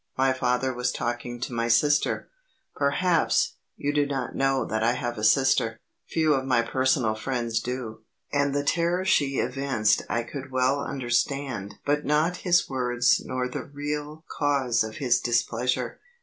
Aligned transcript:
My 0.17 0.33
father 0.33 0.73
was 0.73 0.91
talking 0.91 1.39
to 1.41 1.53
my 1.53 1.67
sister 1.67 2.31
perhaps, 2.75 3.57
you 3.77 3.93
do 3.93 4.07
not 4.07 4.33
know 4.35 4.65
that 4.65 4.81
I 4.81 4.93
have 4.93 5.15
a 5.19 5.23
sister; 5.23 5.77
few 6.07 6.33
of 6.33 6.43
my 6.43 6.63
personal 6.63 7.13
friends 7.13 7.59
do, 7.59 7.99
and 8.33 8.51
the 8.55 8.63
terror 8.63 9.05
she 9.05 9.37
evinced 9.37 10.01
I 10.09 10.23
could 10.23 10.49
well 10.49 10.81
understand 10.83 11.75
but 11.85 12.03
not 12.03 12.37
his 12.37 12.67
words 12.67 13.21
nor 13.23 13.47
the 13.47 13.63
real 13.63 14.25
cause 14.27 14.83
of 14.83 14.95
his 14.95 15.19
displeasure. 15.19 15.99